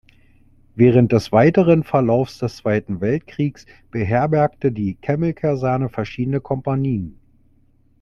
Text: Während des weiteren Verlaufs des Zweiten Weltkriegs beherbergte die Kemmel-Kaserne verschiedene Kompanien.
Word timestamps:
Während 0.73 1.11
des 1.11 1.31
weiteren 1.31 1.83
Verlaufs 1.83 2.39
des 2.39 2.55
Zweiten 2.57 3.01
Weltkriegs 3.01 3.67
beherbergte 3.91 4.71
die 4.71 4.95
Kemmel-Kaserne 4.95 5.89
verschiedene 5.89 6.41
Kompanien. 6.41 7.19